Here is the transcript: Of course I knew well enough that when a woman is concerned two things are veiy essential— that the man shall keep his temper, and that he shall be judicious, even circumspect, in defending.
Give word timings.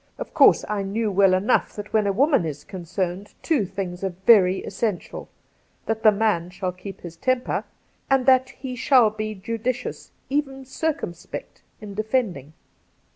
Of 0.17 0.33
course 0.33 0.65
I 0.67 0.81
knew 0.81 1.11
well 1.11 1.35
enough 1.35 1.75
that 1.75 1.93
when 1.93 2.07
a 2.07 2.11
woman 2.11 2.43
is 2.43 2.63
concerned 2.63 3.35
two 3.43 3.67
things 3.67 4.03
are 4.03 4.15
veiy 4.25 4.65
essential— 4.65 5.29
that 5.85 6.01
the 6.01 6.11
man 6.11 6.49
shall 6.49 6.71
keep 6.71 7.01
his 7.01 7.15
temper, 7.15 7.65
and 8.09 8.25
that 8.25 8.49
he 8.49 8.75
shall 8.75 9.11
be 9.11 9.35
judicious, 9.35 10.09
even 10.27 10.65
circumspect, 10.65 11.61
in 11.81 11.93
defending. 11.93 12.53